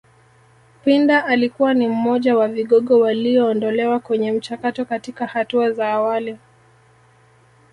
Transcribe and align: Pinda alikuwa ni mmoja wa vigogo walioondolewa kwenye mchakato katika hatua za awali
Pinda 0.83 1.25
alikuwa 1.25 1.73
ni 1.73 1.87
mmoja 1.87 2.37
wa 2.37 2.47
vigogo 2.47 2.99
walioondolewa 2.99 3.99
kwenye 3.99 4.31
mchakato 4.31 4.85
katika 4.85 5.25
hatua 5.27 5.71
za 5.71 5.89
awali 5.93 6.37